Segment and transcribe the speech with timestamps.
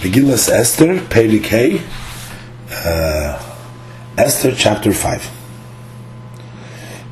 [0.00, 1.82] Megillas Esther, Perikei,
[2.70, 3.38] uh,
[4.16, 5.30] Esther chapter 5.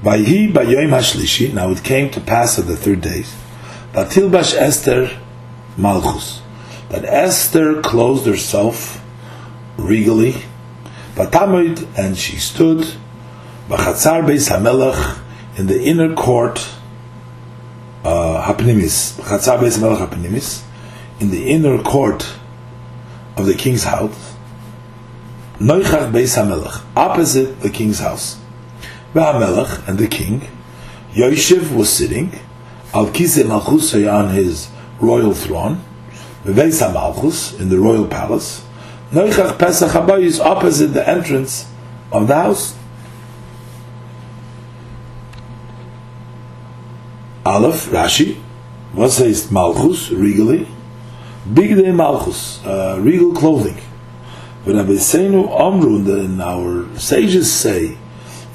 [0.02, 3.24] Vayhi bayoim hashlishi, now it came to pass at the third day,
[3.92, 5.10] Batilbash Esther
[5.76, 6.40] Malchus,
[6.88, 9.04] that Esther clothed herself
[9.76, 10.36] regally,
[11.14, 12.78] Batamid, and she stood,
[13.68, 15.18] Bachatzar Beis HaMelech,
[15.58, 16.66] in the inner court,
[18.02, 20.62] uh, Hapnimis, Bachatzar Beis HaMelech Hapnimis,
[21.20, 22.26] in the inner court
[23.38, 24.34] of the king's house,
[25.58, 28.40] Noichach Beis HaMelech, opposite the king's house.
[29.14, 30.42] V'HaMelech, and the king,
[31.12, 32.32] Yoshev was sitting,
[32.94, 34.70] Al Kisei Malchus on his
[35.00, 35.82] royal throne,
[36.44, 38.64] V'Beis HaMalchus, in the royal palace,
[39.10, 41.70] Noichach Pesach Habayis, opposite the entrance
[42.12, 42.76] of the house.
[47.44, 48.36] Aleph, Rashi,
[48.92, 50.68] what says Malchus, regally?
[51.52, 53.78] Big day Malchus, uh, regal clothing.
[54.66, 57.96] But Abisenu Amru, and our sages say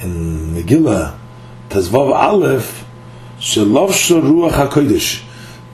[0.01, 1.17] in Megillah,
[1.69, 2.85] Tazvav Aleph,
[3.39, 5.23] Shalovsha Ruach HaKodesh,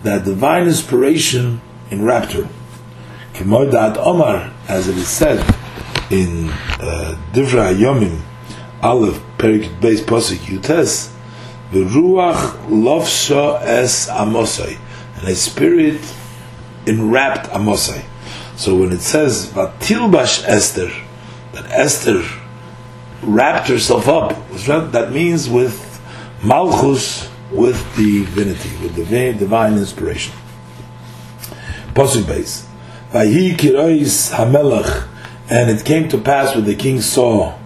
[0.04, 1.60] that divine inspiration
[1.92, 2.48] enwrapped her.
[3.34, 5.40] Kemodat Omar, as it is said
[6.10, 8.22] in uh, Divra Yomim,
[8.82, 11.14] Aleph, Perik Beis Posik Yutes,
[11.74, 14.78] the Ruach Lovsha Es Amosai,
[15.18, 16.00] and a spirit
[16.90, 18.04] enwrapped Amosai.
[18.58, 20.92] So when it says Vatilbash Esther,
[21.54, 22.24] that Esther
[23.22, 24.36] wrapped herself up,
[24.92, 26.02] that means with
[26.44, 30.34] Malchus, with divinity, with the divine inspiration.
[31.94, 32.68] Pasuk base.
[33.12, 35.08] Vahi kirois hamelach,
[35.50, 37.58] and it came to pass when the king saw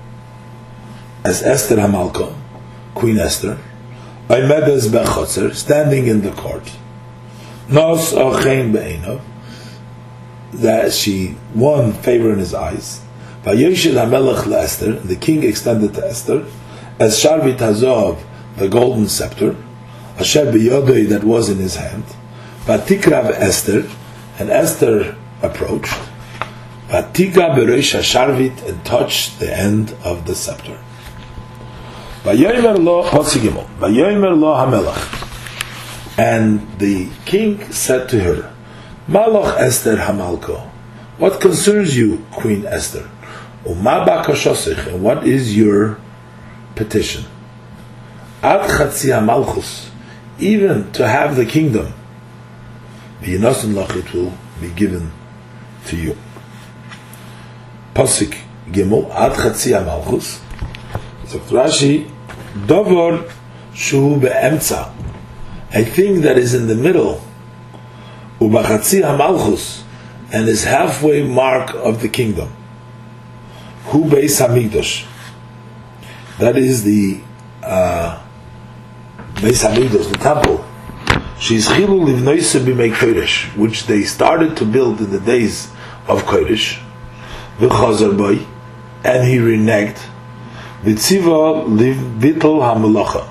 [1.24, 2.34] as Esther Hamalka,
[2.96, 3.58] Queen Esther,
[4.30, 6.72] Oimedes Bechotzer, standing in the court.
[7.70, 9.22] Nos Ochein Be'enov,
[10.54, 13.02] that she won favor in his eyes.
[13.44, 16.46] Vayoshel HaMelech Esther, the king extended to Esther,
[17.00, 18.22] as Sharvit Hazov,
[18.58, 19.56] the golden scepter,
[20.18, 22.04] Asher B'yodoi that was in his hand,
[22.66, 23.90] Vatikrav Esther,
[24.40, 25.94] and Esther approached,
[26.90, 30.78] Vatika Bereisha Sharvit, and touched the end of the scepter.
[32.24, 35.23] Vayomer lo Potzigimel, Vayomer lo HaMelech,
[36.18, 38.54] and the king said to her,
[39.08, 40.70] Malach Esther Hamalko,
[41.18, 43.10] what concerns you, Queen Esther?
[43.66, 45.98] And what is your
[46.76, 47.26] petition?
[48.42, 49.90] Ad Malchus,
[50.38, 51.94] even to have the kingdom,
[53.22, 55.12] it will be given
[55.88, 56.18] to you.
[57.94, 58.38] Pasik
[58.70, 60.42] Gimel, Ad Malchus,
[61.28, 62.10] so Rashi,
[62.66, 63.32] Dovor
[63.74, 64.92] Shu Be'emtza,
[65.74, 67.20] a think that is in the middle,
[68.40, 69.84] Ubachatzi Malchus,
[70.32, 72.50] and is halfway mark of the kingdom.
[73.86, 75.08] Hu Beis Hamikdash.
[76.38, 77.22] That is the
[77.64, 78.24] uh,
[79.36, 80.64] Beis Hamikdash, the temple.
[81.40, 85.72] She's Chilu Livnoise B'mei Kodesh, which they started to build in the days
[86.08, 86.80] of Koresh.
[87.58, 88.46] V'chazar boy,
[89.04, 90.00] and he reneged.
[90.84, 93.28] V'tziva liv vital hamalacha,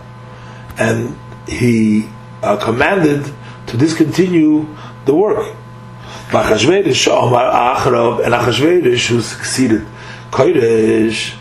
[0.79, 1.17] and
[1.49, 2.09] he
[2.43, 3.33] uh, commanded
[3.67, 4.67] to discontinue
[5.05, 5.55] the work.
[6.33, 6.45] And
[8.35, 9.87] Achashverosh who succeeded
[10.31, 11.35] Koresh,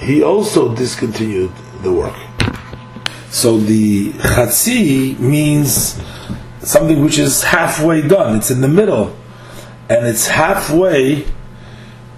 [0.00, 2.14] he also discontinued the work.
[3.30, 6.00] So the Chatzi means
[6.60, 9.16] something which is halfway done, it's in the middle,
[9.88, 11.26] and it's halfway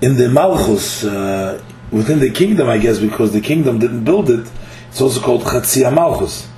[0.00, 4.50] in the Malchus, uh, within the kingdom, I guess, because the kingdom didn't build it,
[4.96, 6.48] it's also called Chatzi Malchus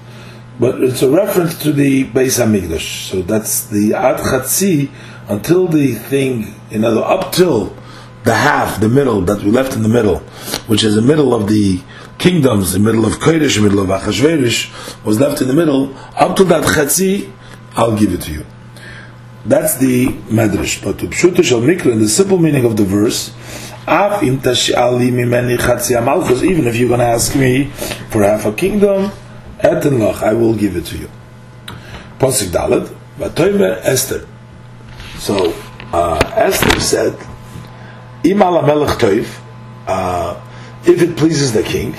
[0.60, 3.10] but it's a reference to the Beis Hamikdash.
[3.10, 4.90] So that's the Ad Chatzi
[5.28, 7.76] until the thing, you know, up till
[8.24, 10.18] the half, the middle that we left in the middle,
[10.66, 11.80] which is the middle of the
[12.18, 15.96] kingdoms, the middle of Koresh, the middle of Achashverosh, was left in the middle.
[16.16, 17.32] Up to that Chatzi,
[17.76, 18.46] I'll give it to you.
[19.46, 20.82] That's the Medrash.
[20.84, 23.32] But to Pshuta al Mikra, in the simple meaning of the verse,
[26.42, 27.64] even if you're going to ask me
[28.10, 29.10] for half a kingdom,
[29.62, 31.10] Eten loch, I will give it to you.
[32.18, 32.86] Posik Dalad,
[33.18, 34.26] Vatoimer Esther.
[35.18, 35.52] So
[35.92, 37.14] uh, Esther said,
[38.22, 39.40] Imal Melech Toiv,
[39.86, 40.40] uh,
[40.84, 41.94] if it pleases the king,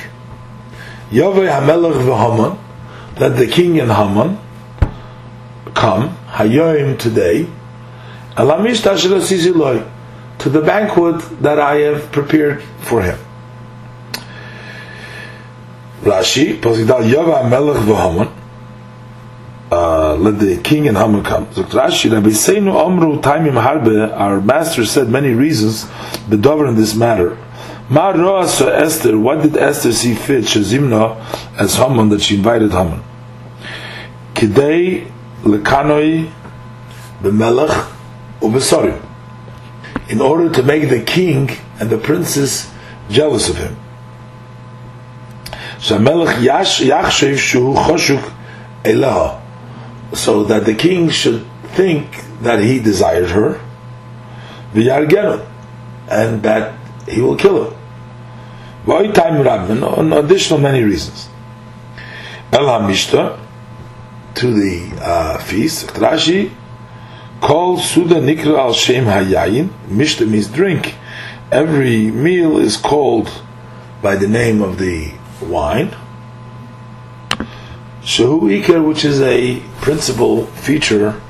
[1.10, 2.58] Yovei HaMelech v'Haman,
[3.20, 4.38] let the king and Haman
[5.74, 7.48] come, Hayoim today,
[8.36, 9.99] Alamish Tashilah
[10.40, 13.20] to the banquet that I have prepared for him.
[16.02, 18.34] Rashi, Posidal Yava Melech v'Haman,
[19.72, 21.54] uh, let the king and Haman come.
[21.54, 25.86] Sagt Rashi, Rabbi Seinu Omru Taimim Harbe, our master said many reasons,
[26.30, 27.38] the dover in this matter.
[27.90, 31.20] Ma Roas Esther, what did Esther see fit, Shazimna,
[31.60, 33.04] as Haman, that she invited Haman?
[34.36, 36.32] Kidei Lekanoi
[37.22, 37.92] B'melech
[38.40, 39.09] Ubesorim.
[40.10, 42.70] In order to make the king and the princess
[43.10, 43.76] jealous of him.
[45.80, 45.98] So
[50.44, 51.46] that the king should
[51.76, 53.60] think that he desired her,
[54.74, 56.74] and that
[57.08, 57.72] he will kill her.
[58.86, 61.30] V'oitam Rabban, on additional many reasons.
[62.52, 63.38] To
[64.36, 65.94] the uh, feast,
[67.42, 70.96] called Suda Nikra al Shem Hayayin, Mishta means drink.
[71.52, 73.30] Every meal is called
[74.02, 75.96] by the name of the wine.
[78.02, 81.22] Shehu Iker, which is a principal feature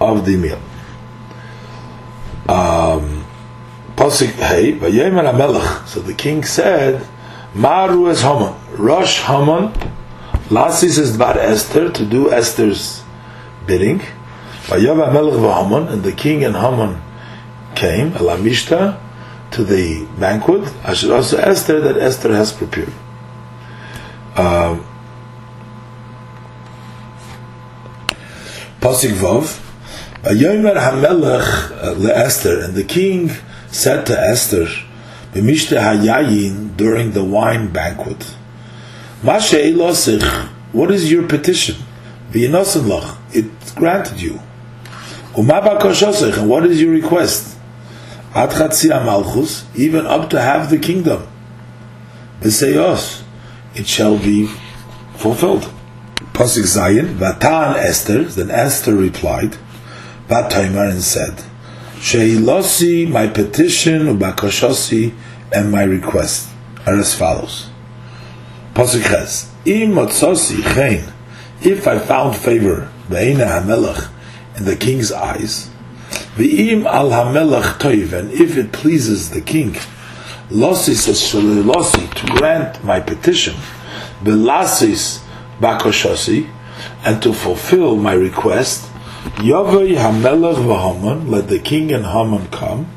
[0.00, 0.60] of the meal.
[2.48, 3.24] Um,
[3.96, 5.86] Pasik Hey, Vayemer.
[5.86, 7.06] So the king said,
[7.54, 9.72] Maru es Haman, Rosh Haman,
[10.48, 13.02] Lasis is Dvar Esther, to do Esther's
[13.66, 14.02] bidding.
[14.74, 17.02] And the king and Haman
[17.74, 18.98] came, Elamishta,
[19.50, 22.92] to the banquet, Asher also Esther, that Esther has prepared.
[24.34, 24.86] Um,
[28.80, 29.60] Pasik Vav,
[30.22, 33.30] Yomer Hamelech leEsther, and the king
[33.70, 34.66] said to Esther,
[35.34, 38.34] B'mishte Hayayin during the wine banquet,
[39.22, 41.76] Mashe Elosich, what is your petition?
[42.30, 44.40] V'yinosen lach, it granted you.
[45.34, 47.58] And what is your request?
[48.34, 51.26] Even up to half the kingdom.
[52.40, 53.22] B'seyos,
[53.74, 54.48] it shall be
[55.14, 55.70] fulfilled.
[56.32, 59.56] Pasuk Zion, Vatan Esther, then Esther replied,
[60.28, 61.42] Vataimer and said,
[61.96, 65.14] Sheilosi, my petition, Ubakoshosi,
[65.52, 66.48] and my request
[66.86, 67.68] are as follows.
[68.74, 70.62] Pasuk Ches, Im Motsosi
[71.64, 74.08] if I found favor, Be'ena HaMelech,
[74.56, 75.70] in the king's eyes,
[76.36, 79.76] V'im al HaMelech Toiv, and if it pleases the king,
[80.50, 83.54] Losis es Losi, to grant my petition,
[84.22, 85.22] Belasis
[85.60, 86.50] bakoshosi,
[87.04, 88.88] and to fulfill my request,
[89.36, 92.90] Yavai Hamelech v'Haman, let the king and Haman come,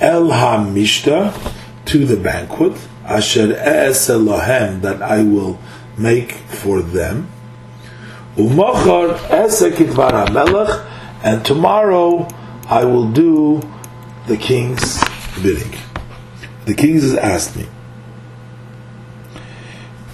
[0.00, 1.54] El Hamishta,
[1.86, 2.72] to the banquet,
[3.04, 5.58] Asher Es Elohem, that I will
[5.98, 7.28] make for them,
[8.40, 10.86] Umachar Esekitvar Hamelech,
[11.22, 12.26] and tomorrow
[12.66, 13.60] I will do
[14.26, 15.02] the king's
[15.42, 15.78] bidding.
[16.64, 17.66] The king has asked me,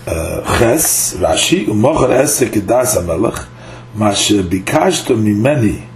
[0.06, 3.48] uh, Ches, Rashi, Umocher Esek Kedas HaMelech,
[3.94, 5.86] Ma shebikashto mimeni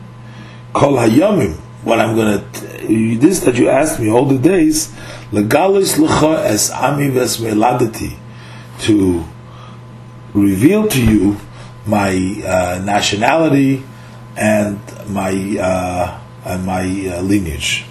[0.72, 1.54] kol hayomim,
[1.84, 4.88] what I'm going to, this that you asked me all the days,
[5.32, 7.36] legalis lecha es ami ves
[8.86, 9.24] to
[10.32, 11.36] reveal to you
[11.90, 12.12] my
[12.46, 13.84] uh, nationality
[14.36, 17.84] and my uh, and my uh, lineage.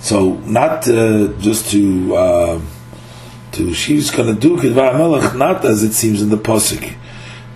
[0.00, 2.60] So not uh, just to uh,
[3.52, 6.94] to she's going to do Kedvar Melech, not as it seems in the Pasuk,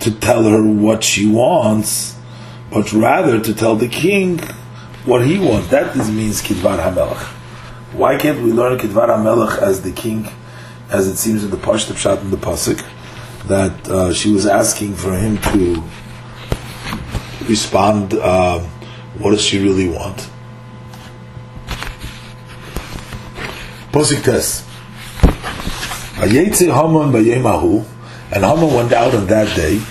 [0.01, 2.17] to tell her what she wants,
[2.69, 4.39] but rather to tell the king
[5.05, 5.69] what he wants.
[5.69, 7.23] That is, means Kedvar HaMelech.
[7.93, 10.27] Why can't we learn Kedvar HaMelech as the king,
[10.89, 12.83] as it seems in the Pashtab Shat in the Pasuk,
[13.47, 15.83] that uh, she was asking for him to
[17.47, 18.59] respond, uh,
[19.19, 20.29] what does she really want?
[23.91, 24.65] Pasuk test.
[26.15, 27.85] Haman b'yemahu,
[28.31, 29.81] and Haman went out on that day,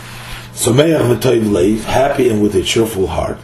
[0.54, 3.38] Someach v'toiv leiv, happy and with a cheerful heart.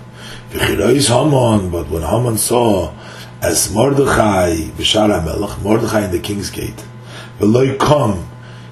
[0.50, 2.92] V'chirois Haman, but when Haman saw
[3.40, 6.84] as Mordechai b'shar Mordechai in the king's gate,
[7.38, 8.27] v'loi come,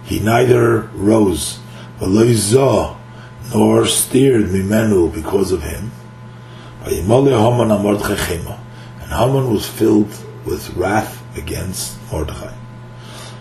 [0.07, 1.59] he neither rose,
[3.55, 5.91] nor steered mimenu because of him.
[6.85, 7.13] And
[9.11, 12.55] Haman was filled with wrath against Mordechai.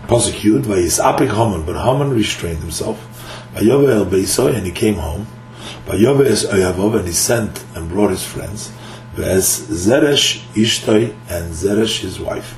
[0.08, 3.00] Prosecuted by his apik Haman, but Haman restrained himself.
[3.56, 5.28] And he came home.
[5.88, 8.72] And he sent and brought his friends.
[9.14, 12.58] Ves Zeresh Ishtoi, and Zeresh his wife.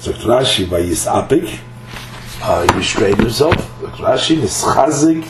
[0.00, 1.58] So Rashi by his apik,
[2.42, 3.56] uh, he restrained himself.
[3.98, 5.26] Rashi Nischazik,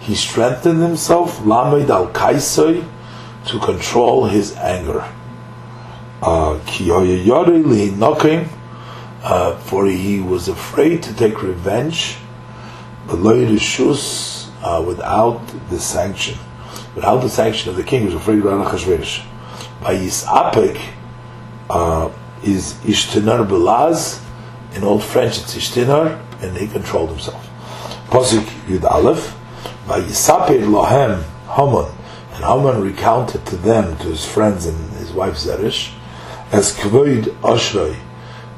[0.00, 1.44] he strengthened himself.
[1.44, 2.84] Lamed al Kaisoy,
[3.46, 5.04] to control his anger.
[7.96, 8.48] Nokim,
[9.22, 12.16] uh, for he was afraid to take revenge.
[13.08, 16.36] Uh, without the sanction,
[16.96, 19.24] without the sanction of the king, who was afraid of Achashverosh.
[19.80, 20.80] By Yisapek
[21.70, 22.10] uh,
[22.42, 24.20] is Ishtinar Belaz.
[24.74, 27.44] In Old French, it's Ishtinar, and he controlled himself.
[28.08, 29.36] Pasuk Yud Aleph.
[29.86, 31.22] By Yisaper Lohem
[31.54, 31.94] Haman,
[32.34, 35.92] and Haman recounted to them, to his friends and his wife Zeresh,
[36.50, 37.96] as Kvoid Ashrei,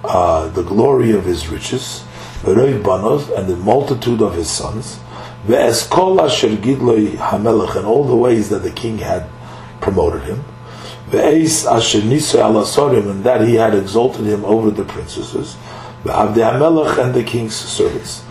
[0.05, 2.03] uh, the glory of his riches,
[2.41, 5.01] Veroid Banov, and the multitude of his sons,
[5.47, 9.29] Ve'eskol Asher Gidloi Hamelech, and all the ways that the king had
[9.83, 10.43] promoted him,
[11.11, 15.59] Ve'eis Asher Nisra Alasorim, and that he had exalted him over the princesses,
[16.05, 18.23] Ve'avde Hamelech, and the king's servants.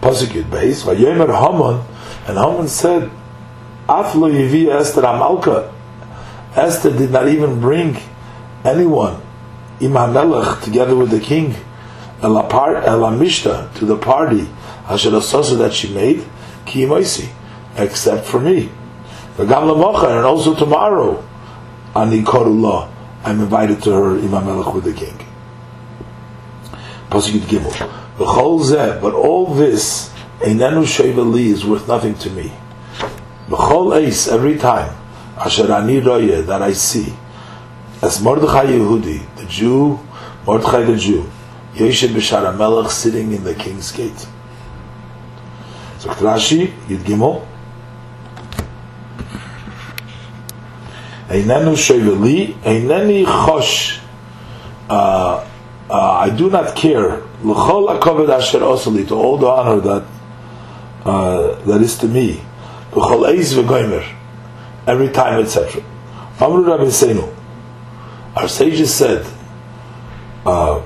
[0.00, 1.84] Pasuk Yud Beis, Vayomer Haman,
[2.28, 3.10] and Haman said,
[3.88, 5.72] Aflo Yivi Esther Amalka,
[6.54, 7.96] Esther did not even bring
[8.64, 9.20] anyone,
[9.80, 11.54] Imam Melech, together with the king,
[12.20, 14.48] Elamishta, to the party,
[14.88, 16.24] Asher Asosa that she made,
[16.64, 17.28] Ki Moisi,
[17.76, 18.70] except for me.
[19.36, 21.22] V'gam Lamocha, and also tomorrow,
[21.94, 25.25] Ani I'm invited to her, Imam Melech, with the king.
[27.10, 28.02] Pasuk Gimel.
[28.18, 30.10] But all this,
[30.40, 32.52] Einenu Sheveli, is worth nothing to me.
[33.48, 34.96] V'chol Eis, every time,
[35.36, 37.12] Asher Ani Roye, that I see,
[38.02, 40.00] as Mordechai Yehudi, the Jew,
[40.46, 41.30] Mordechai the Jew,
[41.74, 44.26] Yeshe B'Shar Melech sitting in the king's gate.
[45.98, 47.46] So Rashi, Yud Gimel,
[51.28, 54.00] Einenu Sheveli, Eineni Chosh,
[54.88, 55.46] uh,
[55.88, 60.04] uh, I do not care, L'chol HaKoved Asher Osali, to all the honor that
[61.04, 62.40] uh, that is to me,
[62.92, 64.04] L'chol Eiz V'Goymer,
[64.86, 65.82] every time, etc.
[66.40, 67.32] Amru Rabbi Seinu,
[68.34, 69.24] our sages said,
[70.44, 70.82] uh,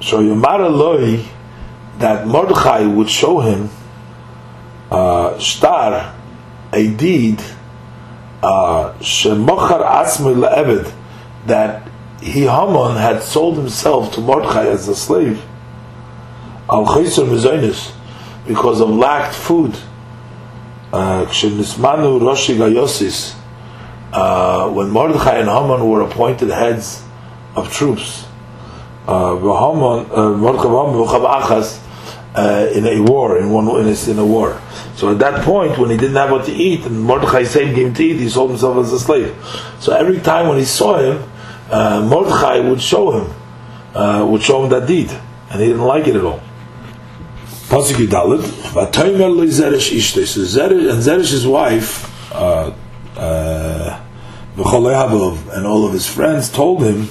[0.00, 1.24] so Yomar Eloi,
[1.98, 3.70] that Mordechai would show him
[4.90, 6.14] uh, star,
[6.72, 7.40] a deed,
[8.42, 10.92] uh, shemochar asmi le'eved,
[11.46, 11.88] that
[12.22, 15.42] he Haman had sold himself to Mordechai as a slave,
[16.70, 17.92] al chayser mizonis,
[18.46, 19.76] because of lacked food.
[20.92, 23.34] Kshenismanu roshi gayosis,
[24.12, 27.02] uh, when Mordechai and Haman were appointed heads
[27.56, 28.24] of troops,
[29.08, 29.34] uh,
[32.34, 34.60] uh, in a war, in one in a, in a war.
[34.94, 37.94] So at that point, when he didn't have what to eat, and Mordechai gave him
[37.94, 39.34] to eat, he sold himself as a slave.
[39.80, 41.31] So every time when he saw him,
[41.72, 43.34] uh, Mordechai would show him,
[43.94, 45.10] uh, would show him that deed,
[45.50, 46.40] and he didn't like it at all.
[47.68, 48.42] Pasuk Dalit,
[48.74, 50.26] Vatomer lo Zeresh Ishte.
[50.26, 52.72] So Zeresh and Zeresh's wife, uh,
[53.16, 54.00] uh,
[54.54, 57.08] and all of his friends told him,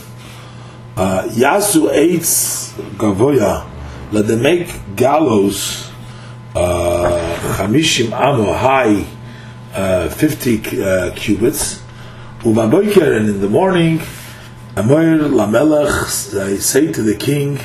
[0.95, 3.65] uh, Yasu eitz gavoya,
[4.11, 5.89] let them make gallows,
[6.53, 9.05] uh, chamishim amo high,
[9.73, 11.81] uh, fifty uh, cubits.
[12.41, 13.99] Uvaboiker, and in the morning,
[14.73, 17.59] Amor lamelech, they say to the king,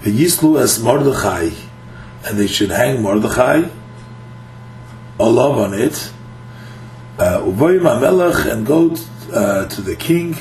[0.00, 1.50] V'yislu as Mordechai,
[2.24, 3.68] and they should hang Mordechai,
[5.20, 6.10] olav on it.
[7.16, 8.96] Uvoyim uh, Amelech, and go
[9.32, 10.34] uh, to the king,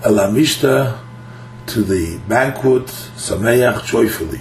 [0.00, 1.00] Elamishta,
[1.66, 4.40] to the banquet, Sameach, joyfully.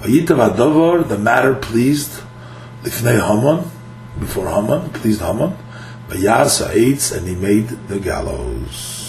[0.00, 2.20] Vayitav Adovar, the matter pleased,
[2.82, 3.70] Lifnei Haman,
[4.20, 5.56] before Haman, pleased Haman,
[6.08, 9.01] Vayas Ha'etz, and he made the gallows.